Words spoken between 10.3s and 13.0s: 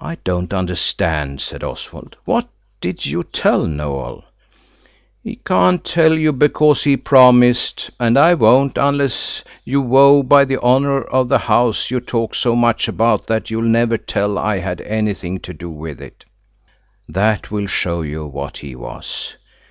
the honour of the house you talk so much